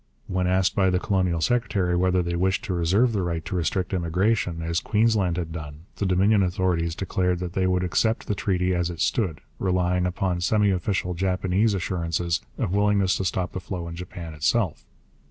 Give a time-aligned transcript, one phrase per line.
[0.25, 3.93] When asked by the colonial secretary whether they wished to reserve the right to restrict
[3.93, 8.73] immigration, as Queensland had done, the Dominion authorities declared that they would accept the treaty
[8.73, 13.87] as it stood, relying upon semi official Japanese assurances of willingness to stop the flow
[13.87, 14.87] in Japan itself.